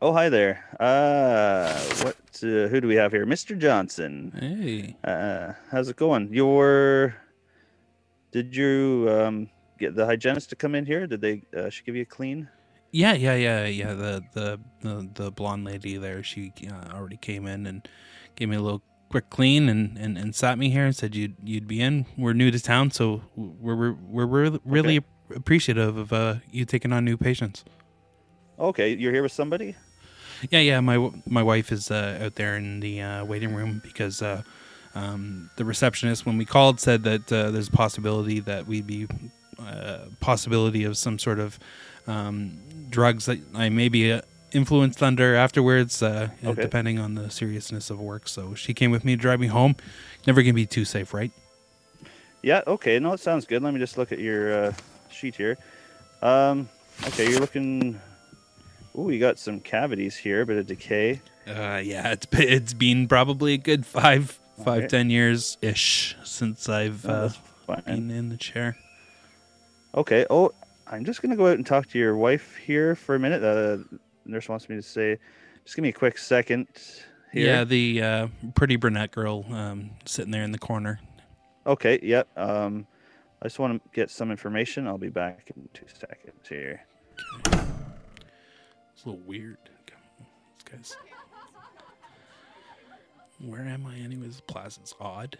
Oh, 0.00 0.12
hi 0.12 0.28
there. 0.28 0.64
Uh, 0.78 1.76
what? 2.02 2.16
Uh, 2.40 2.68
who 2.68 2.80
do 2.80 2.86
we 2.86 2.94
have 2.94 3.10
here? 3.10 3.26
Mr. 3.26 3.58
Johnson. 3.58 4.32
Hey. 4.38 4.96
Uh, 5.02 5.54
how's 5.72 5.88
it 5.88 5.96
going? 5.96 6.32
Your 6.32 7.16
did 8.30 8.54
you 8.54 9.08
um 9.10 9.50
get 9.78 9.96
the 9.96 10.06
hygienist 10.06 10.50
to 10.50 10.56
come 10.56 10.76
in 10.76 10.86
here? 10.86 11.08
Did 11.08 11.20
they? 11.20 11.42
Uh, 11.56 11.68
she 11.68 11.82
give 11.82 11.96
you 11.96 12.02
a 12.02 12.06
clean? 12.06 12.48
Yeah, 12.92 13.14
yeah, 13.14 13.34
yeah, 13.34 13.64
yeah. 13.66 13.92
The 13.94 14.22
the 14.34 14.60
the, 14.82 15.10
the 15.14 15.30
blonde 15.32 15.64
lady 15.64 15.96
there, 15.96 16.22
she 16.22 16.52
uh, 16.70 16.94
already 16.94 17.16
came 17.16 17.48
in 17.48 17.66
and 17.66 17.88
gave 18.36 18.48
me 18.48 18.56
a 18.56 18.62
little 18.62 18.82
quick 19.10 19.30
clean 19.30 19.68
and, 19.68 19.96
and, 19.96 20.18
and 20.18 20.34
sat 20.34 20.58
me 20.58 20.70
here 20.70 20.84
and 20.84 20.94
said 20.94 21.16
you'd 21.16 21.34
you'd 21.42 21.66
be 21.66 21.80
in. 21.80 22.06
We're 22.16 22.34
new 22.34 22.52
to 22.52 22.60
town, 22.60 22.92
so 22.92 23.22
we're 23.34 23.74
we're 23.74 23.92
we're 23.94 24.26
really, 24.26 24.60
really 24.64 25.00
appreciative 25.34 25.96
of 25.96 26.12
uh, 26.12 26.36
you 26.52 26.64
taking 26.64 26.92
on 26.92 27.04
new 27.04 27.16
patients. 27.16 27.64
Okay, 28.60 28.94
you're 28.94 29.12
here 29.12 29.22
with 29.22 29.32
somebody. 29.32 29.74
Yeah, 30.50 30.60
yeah. 30.60 30.80
My 30.80 31.10
my 31.26 31.42
wife 31.42 31.72
is 31.72 31.90
uh, 31.90 32.18
out 32.22 32.34
there 32.36 32.56
in 32.56 32.80
the 32.80 33.02
uh, 33.02 33.24
waiting 33.24 33.54
room 33.54 33.80
because 33.82 34.22
uh, 34.22 34.42
um, 34.94 35.50
the 35.56 35.64
receptionist, 35.64 36.26
when 36.26 36.38
we 36.38 36.44
called, 36.44 36.80
said 36.80 37.02
that 37.04 37.32
uh, 37.32 37.50
there's 37.50 37.68
a 37.68 37.72
possibility 37.72 38.40
that 38.40 38.66
we'd 38.66 38.86
be 38.86 39.06
uh, 39.58 39.98
possibility 40.20 40.84
of 40.84 40.96
some 40.96 41.18
sort 41.18 41.38
of 41.38 41.58
um, 42.06 42.58
drugs 42.90 43.26
that 43.26 43.38
I 43.54 43.68
may 43.68 43.88
be 43.88 44.12
uh, 44.12 44.22
influenced 44.52 45.02
under 45.02 45.34
afterwards, 45.34 46.02
uh, 46.02 46.28
Okay. 46.44 46.62
depending 46.62 46.98
on 46.98 47.14
the 47.14 47.30
seriousness 47.30 47.90
of 47.90 48.00
work. 48.00 48.28
So 48.28 48.54
she 48.54 48.72
came 48.72 48.90
with 48.90 49.04
me 49.04 49.16
to 49.16 49.20
drive 49.20 49.40
me 49.40 49.48
home. 49.48 49.76
Never 50.26 50.42
gonna 50.42 50.54
be 50.54 50.66
too 50.66 50.84
safe, 50.84 51.12
right? 51.12 51.32
Yeah. 52.42 52.62
Okay. 52.66 52.98
No, 52.98 53.12
it 53.12 53.20
sounds 53.20 53.44
good. 53.46 53.62
Let 53.62 53.74
me 53.74 53.80
just 53.80 53.98
look 53.98 54.12
at 54.12 54.20
your 54.20 54.66
uh, 54.66 54.72
sheet 55.10 55.34
here. 55.36 55.58
Um. 56.22 56.68
Okay, 57.06 57.30
you're 57.30 57.40
looking. 57.40 58.00
Ooh, 58.98 59.10
you 59.10 59.20
got 59.20 59.38
some 59.38 59.60
cavities 59.60 60.16
here, 60.16 60.40
a 60.40 60.46
bit 60.46 60.56
of 60.56 60.66
decay. 60.66 61.20
Uh, 61.46 61.80
yeah, 61.82 62.10
it's 62.10 62.26
it's 62.32 62.74
been 62.74 63.06
probably 63.06 63.54
a 63.54 63.58
good 63.58 63.86
five 63.86 64.40
five 64.64 64.78
Okay. 64.78 64.88
ten 64.88 65.10
years 65.10 65.56
ish 65.62 66.16
since 66.24 66.68
I've 66.68 67.06
uh, 67.06 67.30
been 67.86 68.10
in 68.10 68.28
the 68.28 68.36
chair. 68.36 68.76
Okay. 69.94 70.26
Oh, 70.28 70.50
I'm 70.86 71.04
just 71.04 71.22
gonna 71.22 71.36
go 71.36 71.46
out 71.46 71.56
and 71.56 71.64
talk 71.64 71.86
to 71.90 71.98
your 71.98 72.16
wife 72.16 72.56
here 72.56 72.96
for 72.96 73.14
a 73.14 73.18
minute. 73.20 73.44
Uh, 73.44 73.84
nurse 74.26 74.48
wants 74.48 74.68
me 74.68 74.74
to 74.76 74.82
say, 74.82 75.18
just 75.64 75.76
give 75.76 75.84
me 75.84 75.90
a 75.90 75.92
quick 75.92 76.18
second. 76.18 76.66
Here. 77.32 77.46
Yeah, 77.46 77.64
the 77.64 78.02
uh, 78.02 78.28
pretty 78.54 78.76
brunette 78.76 79.12
girl 79.12 79.44
um, 79.52 79.90
sitting 80.06 80.32
there 80.32 80.42
in 80.42 80.50
the 80.50 80.58
corner. 80.58 80.98
Okay. 81.66 82.00
Yep. 82.02 82.26
Um, 82.36 82.86
I 83.40 83.46
just 83.46 83.58
want 83.58 83.80
to 83.80 83.90
get 83.92 84.10
some 84.10 84.30
information. 84.30 84.88
I'll 84.88 84.98
be 84.98 85.10
back 85.10 85.52
in 85.54 85.68
two 85.72 85.86
seconds 85.88 86.48
here. 86.48 86.80
It's 88.98 89.04
a 89.06 89.10
little 89.10 89.22
weird. 89.26 89.58
This 90.66 90.72
guy's. 90.72 90.96
Where 93.48 93.60
am 93.60 93.86
I, 93.86 93.94
anyways? 93.94 94.40
Plaza's 94.48 94.92
odd. 95.00 95.38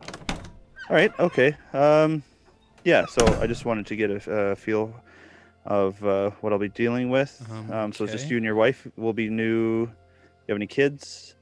All 0.00 0.46
right. 0.90 1.12
Okay. 1.18 1.56
Um, 1.72 2.22
yeah. 2.84 3.04
So 3.06 3.26
I 3.40 3.48
just 3.48 3.64
wanted 3.64 3.86
to 3.86 3.96
get 3.96 4.12
a 4.12 4.32
uh, 4.32 4.54
feel 4.54 4.94
of 5.66 6.04
uh, 6.06 6.30
what 6.40 6.52
I'll 6.52 6.60
be 6.60 6.68
dealing 6.68 7.10
with. 7.10 7.44
Um, 7.50 7.72
Um, 7.72 7.92
so 7.92 8.04
it's 8.04 8.12
just 8.12 8.30
you 8.30 8.36
and 8.36 8.44
your 8.44 8.54
wife 8.54 8.86
will 8.96 9.12
be 9.12 9.28
new. 9.28 9.80
You 9.80 9.88
have 10.50 10.56
any 10.58 10.68
kids? 10.68 11.34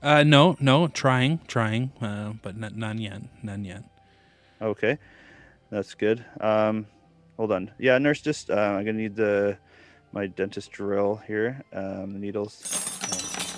Uh, 0.00 0.22
no, 0.22 0.56
no, 0.60 0.86
trying, 0.86 1.40
trying, 1.48 1.90
uh, 2.00 2.34
but 2.42 2.54
n- 2.54 2.74
none 2.76 2.98
yet, 2.98 3.22
none 3.42 3.64
yet. 3.64 3.82
Okay, 4.62 4.98
that's 5.68 5.94
good. 5.94 6.24
Um, 6.40 6.86
hold 7.36 7.50
on. 7.50 7.72
Yeah, 7.76 7.98
nurse, 7.98 8.20
just 8.20 8.50
uh, 8.50 8.54
I'm 8.54 8.84
gonna 8.84 8.92
need 8.92 9.16
the 9.16 9.58
my 10.12 10.26
dentist 10.26 10.72
drill 10.72 11.20
here. 11.26 11.62
Um, 11.72 12.12
the 12.12 12.18
needles. 12.18 12.54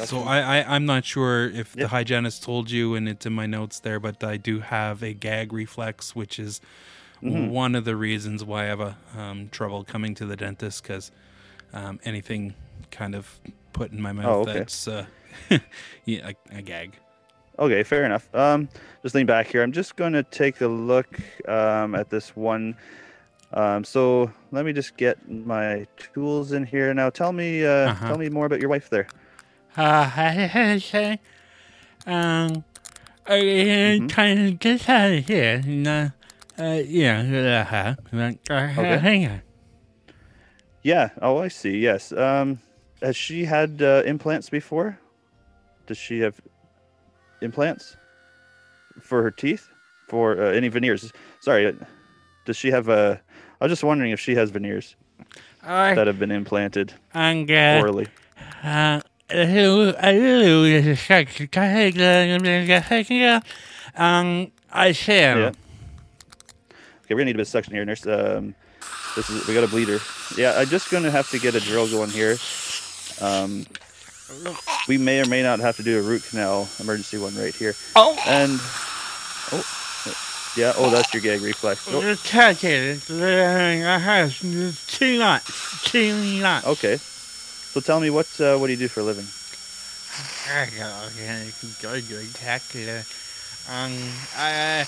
So. 0.05 0.21
I, 0.21 0.61
I, 0.61 0.75
I'm 0.75 0.87
not 0.87 1.05
sure 1.05 1.45
if 1.49 1.77
Yeah. 1.77 1.85
the 1.85 1.89
hygienist 1.89 2.43
told 2.43 2.71
you, 2.71 2.95
and 2.95 3.09
it's 3.09 3.27
in 3.27 3.33
my 3.35 3.47
notes 3.47 3.79
there, 3.79 4.01
but 4.01 4.25
I 4.25 4.37
do 4.37 4.61
have 4.61 5.03
a 5.03 5.13
gag 5.13 5.53
reflex, 5.53 6.17
which 6.17 6.39
is 6.39 6.61
Mhm. 7.23 7.51
one 7.51 7.75
of 7.77 7.85
the 7.85 7.95
reasons 7.95 8.43
why 8.45 8.65
I 8.65 8.67
have 8.67 8.81
a 8.81 8.97
um, 9.17 9.49
trouble 9.51 9.85
coming 9.85 10.15
to 10.17 10.27
the 10.27 10.35
dentist 10.35 10.83
because 10.83 11.13
um, 11.73 12.01
anything 12.05 12.55
kind 12.91 13.15
of 13.15 13.39
put 13.73 13.93
in 13.93 14.01
my 14.03 14.13
mouth 14.13 14.27
Oh, 14.27 14.41
okay. 14.41 14.55
that's 14.55 14.89
uh, 14.89 15.07
yeah, 16.05 16.29
I, 16.29 16.35
I 16.57 16.61
gag. 16.63 16.97
Okay, 17.59 17.83
fair 17.85 18.05
enough. 18.05 18.35
Um, 18.35 18.69
just 19.03 19.15
lean 19.15 19.27
back 19.27 19.47
here. 19.47 19.63
I'm 19.63 19.73
just 19.73 19.95
going 19.95 20.15
to 20.15 20.23
take 20.25 20.63
a 20.63 20.67
look 20.67 21.21
um, 21.47 21.95
at 21.95 22.09
this 22.11 22.35
one. 22.35 22.77
Um, 23.55 23.85
so 23.85 24.31
let 24.51 24.65
me 24.65 24.73
just 24.73 24.97
get 24.97 25.29
my 25.29 25.87
tools 26.15 26.53
in 26.53 26.65
here 26.65 26.93
now. 26.95 27.11
Tell 27.11 27.33
me, 27.33 27.65
uh, 27.65 27.91
Uh-huh. 27.91 28.07
tell 28.09 28.19
me 28.19 28.29
more 28.29 28.47
about 28.47 28.61
your 28.61 28.71
wife 28.71 28.89
there. 28.89 29.07
Uh, 29.77 30.11
I 30.15 31.19
um, 32.07 32.65
I 33.27 33.35
Mhm. 34.01 34.09
kind 34.11 34.49
of 34.49 34.59
get 34.59 34.89
out 34.89 35.13
of 35.13 35.27
here. 35.27 35.63
And, 35.65 35.87
uh, 35.87 36.09
uh, 36.59 36.83
yeah, 36.85 37.65
uh, 37.71 37.95
uh, 38.53 38.75
Okay. 38.79 38.99
hang 38.99 39.27
on. 39.27 39.43
Yeah. 40.83 41.11
Oh, 41.21 41.39
I 41.39 41.49
see. 41.49 41.79
Yes. 41.79 42.13
Um, 42.13 42.61
has 43.01 43.17
she 43.17 43.45
had 43.45 43.81
uh, 43.83 44.03
implants 44.05 44.51
before? 44.51 44.99
Does 45.87 45.99
she 45.99 46.21
have 46.21 46.41
implants 47.41 47.97
for 49.01 49.23
her 49.23 49.31
teeth? 49.31 49.69
For 50.09 50.39
uh, 50.41 50.51
any 50.53 50.69
veneers? 50.69 51.13
Sorry. 51.41 51.75
Uh, 52.43 52.47
Does 52.47 52.57
she 52.57 52.71
have 52.71 52.89
Uh, 52.89 53.17
I 53.61 53.65
was 53.65 53.71
just 53.73 53.85
wondering 53.85 54.11
if 54.13 54.21
she 54.21 54.35
has 54.35 54.51
veneers 54.51 54.97
I, 55.63 55.95
that 55.95 56.07
have 56.07 56.19
been 56.19 56.31
implanted 56.33 56.95
I'm 57.15 57.47
uh, 57.49 57.81
orally. 57.81 58.09
uh, 58.63 59.01
hello, 59.31 59.93
hello, 59.93 60.65
um, 63.95 64.51
I 64.73 64.93
say, 64.93 65.21
Yeah. 65.23 65.53
Okay, 67.05 67.15
we're 67.15 67.19
gonna 67.19 67.25
need 67.27 67.37
a 67.37 67.39
bit 67.39 67.43
of 67.43 67.49
suction 67.49 67.75
here, 67.75 67.85
nurse. 67.85 68.07
Um, 68.07 68.55
this 69.15 69.29
is 69.29 69.47
we 69.47 69.55
got 69.55 69.65
a 69.65 69.69
bleeder. 69.69 69.99
Yeah, 70.37 70.55
I'm 70.57 70.67
just 70.69 70.91
gonna 70.91 71.11
have 71.11 71.31
to 71.31 71.39
get 71.39 71.55
a 71.55 71.61
drill 71.61 71.89
going 71.89 72.11
here. 72.11 72.37
Um, 73.21 73.67
we 74.89 74.99
may 74.99 75.21
or 75.21 75.27
may 75.27 75.43
not 75.43 75.61
have 75.61 75.77
to 75.77 75.83
do 75.83 75.99
a 75.99 76.03
root 76.03 76.25
canal 76.25 76.69
emergency 76.81 77.19
one 77.19 77.35
right 77.37 77.55
here. 77.55 77.75
oh, 77.97 78.17
And 78.27 78.53
oh, 78.61 78.92
yeah. 80.57 80.73
Oh, 80.77 80.91
that's 80.91 81.13
your 81.13 81.23
gag 81.23 81.41
reflex. 81.43 81.85
The 81.85 82.19
cat 82.23 82.63
is, 82.65 83.11
I 83.11 83.99
have 83.99 84.39
two 84.87 85.19
nuts, 85.19 85.83
two 85.85 86.41
nuts. 86.41 86.67
okay. 86.67 86.97
So 86.97 87.81
tell 87.81 88.01
me 88.01 88.11
what 88.11 88.29
uh, 88.41 88.59
what 88.59 88.67
do 88.67 88.73
you 88.75 88.79
do 88.79 88.89
for 88.89 89.01
a 89.01 89.05
living? 89.05 89.27
I 90.49 90.67
go 91.81 91.99
to 91.99 92.03
spectacular. 92.03 93.05
Um, 93.71 93.93
I, 94.37 94.87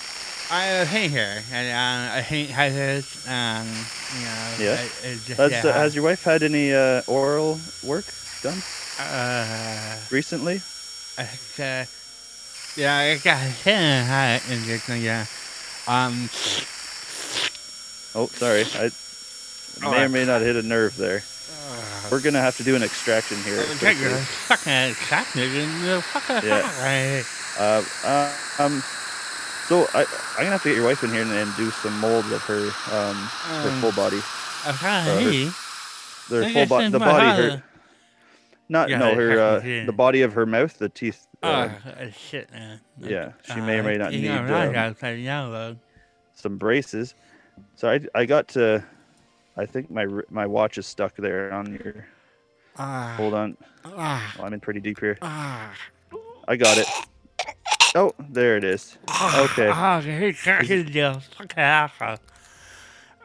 I 0.51 0.85
hate 0.85 1.13
her, 1.13 1.43
and 1.53 1.69
um, 1.71 2.19
I 2.19 2.21
hate 2.21 2.51
hazards. 2.51 3.27
Um, 3.27 3.67
you 4.19 4.25
know, 4.25 4.57
Yeah. 4.59 4.81
I, 4.81 5.09
I 5.09 5.15
just, 5.15 5.39
Has, 5.39 5.53
yeah, 5.53 5.71
uh, 5.71 5.73
has 5.73 5.95
your 5.95 6.05
wife 6.05 6.23
had 6.25 6.43
any 6.43 6.75
uh, 6.75 7.03
oral 7.07 7.61
work 7.83 8.05
done 8.43 8.59
uh, 9.01 9.97
recently? 10.11 10.61
I, 11.17 11.23
uh, 11.23 11.85
yeah, 12.77 12.97
I 12.97 13.19
got 13.23 13.39
hit 13.39 13.75
and 13.75 14.65
just, 14.65 14.89
yeah. 14.89 15.25
Um, 15.87 16.29
Oh, 18.17 18.29
sorry. 18.29 18.65
I 18.75 18.91
may 19.91 20.05
or 20.05 20.09
may 20.09 20.25
not 20.25 20.41
hit 20.41 20.55
a 20.57 20.63
nerve 20.63 20.97
there. 20.97 21.23
uh, 21.69 22.09
We're 22.11 22.21
gonna 22.21 22.41
have 22.41 22.57
to 22.59 22.63
do 22.63 22.77
an 22.77 22.83
extraction 22.85 23.43
here. 23.43 23.65
take 23.79 23.99
quickly. 23.99 24.13
a 24.13 24.19
fucking 24.19 24.95
Yeah. 26.45 26.63
Uh, 27.59 27.85
uh, 28.05 28.33
um, 28.63 28.83
so 29.69 29.89
I, 29.95 30.01
I'm 30.37 30.37
gonna 30.39 30.51
have 30.51 30.63
to 30.63 30.69
get 30.69 30.77
your 30.77 30.85
wife 30.87 31.03
in 31.03 31.11
here 31.11 31.23
and, 31.23 31.33
and 31.33 31.55
do 31.57 31.71
some 31.73 31.99
molds 32.01 32.31
of 32.31 32.43
her, 32.43 32.67
um, 32.93 33.17
her 33.63 33.71
Um, 33.71 33.81
full 33.81 33.93
body, 33.93 34.23
Okay. 34.69 35.47
her 36.31 36.45
I 36.45 36.53
full 36.53 36.67
body, 36.67 36.89
the 36.91 36.99
body, 37.01 37.51
house. 37.51 37.61
Not 38.69 38.89
Yeah, 38.89 38.99
no, 38.99 39.15
her, 39.15 39.41
uh, 39.41 39.61
the 39.87 39.93
body 39.93 40.23
of 40.23 40.33
her 40.35 40.47
mouth, 40.47 40.79
the 40.79 40.89
teeth. 40.89 41.27
Oh, 41.43 41.51
Uh, 41.51 41.71
uh, 41.87 42.11
shit, 42.11 42.51
man. 42.53 42.81
yeah, 43.01 43.33
she 43.45 43.61
may 43.61 43.79
or 43.79 43.83
may 43.83 43.99
not 43.99 44.13
need, 44.13 44.29
um, 44.69 44.73
got 44.73 44.99
that 45.01 45.19
yellow. 45.19 45.77
some 46.35 46.57
braces. 46.57 47.15
So 47.77 47.91
I, 47.91 48.01
I 48.15 48.25
got 48.25 48.49
to, 48.49 48.85
I 49.57 49.67
think 49.67 49.91
my 49.91 50.07
my 50.31 50.47
watch 50.47 50.79
is 50.79 50.87
stuck 50.87 51.15
there 51.17 51.53
on 51.53 51.73
your. 51.73 52.07
Ah, 52.77 53.15
Hold 53.17 53.35
on, 53.35 53.57
oh, 53.85 54.33
I'm 54.41 54.53
in 54.53 54.61
pretty 54.61 54.81
deep 54.81 54.99
here. 54.99 55.17
I 55.23 56.57
got 56.57 56.77
it. 56.79 56.89
Oh, 57.95 58.13
there 58.19 58.57
it 58.57 58.65
is. 58.65 58.99
Okay. 59.35 59.71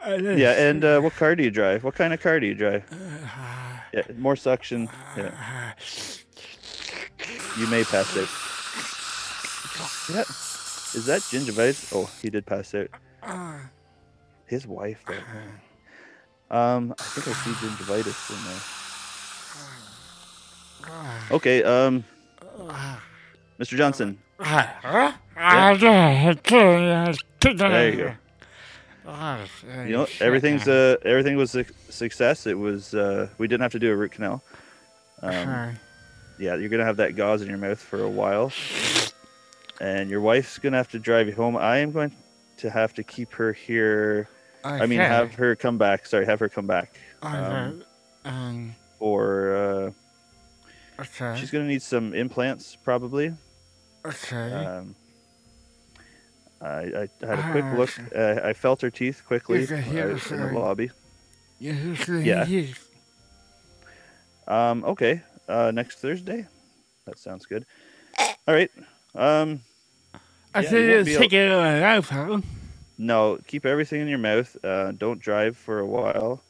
Yeah, 0.06 0.52
and 0.68 0.84
uh, 0.84 1.00
what 1.00 1.14
car 1.14 1.34
do 1.36 1.42
you 1.42 1.50
drive? 1.50 1.84
What 1.84 1.94
kind 1.94 2.12
of 2.14 2.20
car 2.20 2.40
do 2.40 2.46
you 2.46 2.54
drive? 2.54 2.84
Yeah, 3.92 4.02
more 4.18 4.36
suction. 4.36 4.88
Yeah. 5.16 5.74
You 7.58 7.66
may 7.66 7.82
pass 7.84 8.16
out. 8.16 8.28
Yeah. 10.14 10.24
Is 10.92 11.06
that 11.06 11.20
gingivitis? 11.22 11.92
Oh, 11.94 12.10
he 12.22 12.30
did 12.30 12.46
pass 12.46 12.74
out. 12.74 12.88
His 14.46 14.66
wife, 14.66 15.04
though. 15.06 15.14
Um, 16.56 16.94
I 16.98 17.02
think 17.02 17.28
I 17.28 17.32
see 17.32 17.52
gingivitis 17.52 18.30
in 18.30 18.36
there. 20.88 21.20
Okay. 21.30 21.62
Um, 21.62 22.04
Mr. 23.60 23.76
Johnson. 23.76 24.18
There 24.38 24.46
There 27.70 27.90
you 27.90 27.96
go. 27.96 28.14
You 29.86 29.96
know, 29.96 30.06
everything's 30.20 30.68
uh, 30.68 30.96
everything 31.04 31.36
was 31.36 31.54
a 31.54 31.64
success. 31.88 32.46
It 32.46 32.58
was. 32.58 32.94
Uh, 32.94 33.28
we 33.38 33.48
didn't 33.48 33.62
have 33.62 33.72
to 33.72 33.78
do 33.78 33.92
a 33.92 33.96
root 33.96 34.12
canal. 34.12 34.42
Um, 35.22 35.78
yeah, 36.38 36.54
you're 36.56 36.68
gonna 36.68 36.84
have 36.84 36.96
that 36.98 37.16
gauze 37.16 37.42
in 37.42 37.48
your 37.48 37.58
mouth 37.58 37.78
for 37.78 38.02
a 38.02 38.08
while, 38.08 38.52
and 39.80 40.10
your 40.10 40.20
wife's 40.20 40.58
gonna 40.58 40.76
have 40.76 40.90
to 40.90 40.98
drive 40.98 41.28
you 41.28 41.34
home. 41.34 41.56
I 41.56 41.78
am 41.78 41.92
going 41.92 42.12
to 42.58 42.70
have 42.70 42.94
to 42.94 43.02
keep 43.02 43.32
her 43.32 43.52
here. 43.52 44.28
I 44.64 44.86
mean, 44.86 45.00
have 45.00 45.34
her 45.34 45.56
come 45.56 45.78
back. 45.78 46.06
Sorry, 46.06 46.26
have 46.26 46.40
her 46.40 46.48
come 46.48 46.66
back. 46.66 46.94
Um, 47.22 47.84
um, 48.24 48.74
or 48.98 49.56
uh, 49.56 49.90
okay. 51.00 51.38
she's 51.38 51.50
gonna 51.50 51.66
need 51.66 51.82
some 51.82 52.14
implants 52.14 52.76
probably. 52.76 53.34
okay. 54.04 54.52
Um, 54.52 54.94
I, 56.60 57.08
I 57.22 57.26
had 57.26 57.38
a 57.38 57.50
quick 57.50 57.64
Ah, 57.64 57.74
look. 57.76 57.90
Uh, 58.14 58.40
I 58.44 58.52
felt 58.52 58.82
her 58.82 58.90
teeth 58.90 59.22
quickly 59.26 59.64
uh, 59.70 60.16
in 60.30 60.40
the 60.40 60.46
lobby. 60.58 60.90
yeah. 61.60 62.46
Um, 64.46 64.84
okay. 64.84 65.22
Uh, 65.48 65.70
next 65.74 65.98
Thursday. 66.00 66.46
That 67.06 67.18
sounds 67.18 67.46
good. 67.46 67.66
All 68.18 68.54
right. 68.54 68.70
Um, 69.14 69.60
I 70.54 70.60
Yeah, 70.62 70.70
said 70.70 70.82
you 70.82 70.90
won't 70.90 71.04
be 71.04 71.10
it's 71.12 71.18
taking 71.20 71.40
it 71.40 71.50
an 71.50 72.02
iPhone. 72.02 72.44
no, 72.98 73.38
keep 73.46 73.64
everything 73.66 74.00
in 74.00 74.08
your 74.08 74.18
mouth. 74.18 74.56
Uh, 74.62 74.92
don't 74.92 75.20
drive 75.20 75.56
for 75.56 75.78
a 75.80 75.86
while, 75.86 76.42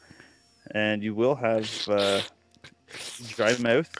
and 0.73 1.03
you 1.03 1.15
will 1.15 1.35
have 1.37 1.71
uh, 1.89 2.21
dry 3.29 3.57
mouth. 3.59 3.91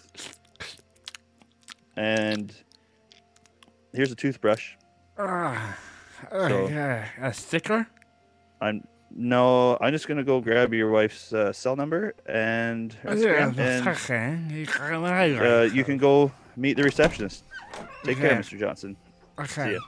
And 1.97 2.53
here's 3.93 4.13
a 4.13 4.17
toothbrush. 4.17 4.73
Ah, 5.19 5.77
So- 6.31 6.65
okay. 6.65 7.05
A 7.21 7.33
sticker? 7.33 7.87
I'm 8.61 8.87
no. 9.15 9.77
I'm 9.81 9.93
just 9.93 10.07
gonna 10.07 10.23
go 10.25 10.41
grab 10.41 10.73
your 10.75 10.91
wife's 10.91 11.33
uh, 11.33 11.53
cell 11.53 11.77
number 11.77 12.15
and 12.27 12.95
and. 13.65 13.85
You 14.51 14.67
can 14.67 14.83
uh, 15.47 15.63
you 15.63 15.83
can 15.85 15.97
go 15.99 16.31
meet 16.57 16.77
the 16.77 16.83
receptionist. 16.85 17.45
Take 18.05 18.19
care, 18.19 18.39
Mr. 18.39 18.59
Johnson. 18.59 18.97
Okay. 19.39 19.73
ya. 19.75 19.81